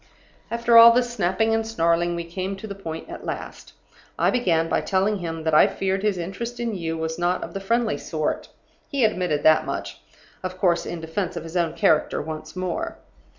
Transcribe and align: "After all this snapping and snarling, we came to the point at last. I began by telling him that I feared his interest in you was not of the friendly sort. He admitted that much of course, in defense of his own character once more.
"After 0.49 0.79
all 0.79 0.91
this 0.93 1.11
snapping 1.13 1.53
and 1.53 1.63
snarling, 1.63 2.15
we 2.15 2.23
came 2.23 2.55
to 2.55 2.65
the 2.65 2.73
point 2.73 3.07
at 3.07 3.23
last. 3.23 3.73
I 4.17 4.31
began 4.31 4.67
by 4.67 4.81
telling 4.81 5.17
him 5.19 5.43
that 5.43 5.53
I 5.53 5.67
feared 5.67 6.01
his 6.01 6.17
interest 6.17 6.59
in 6.59 6.73
you 6.73 6.97
was 6.97 7.19
not 7.19 7.43
of 7.43 7.53
the 7.53 7.59
friendly 7.59 7.99
sort. 7.99 8.49
He 8.89 9.05
admitted 9.05 9.43
that 9.43 9.63
much 9.63 10.01
of 10.41 10.57
course, 10.57 10.87
in 10.87 11.01
defense 11.01 11.35
of 11.37 11.43
his 11.43 11.55
own 11.55 11.73
character 11.75 12.19
once 12.19 12.55
more. 12.55 12.97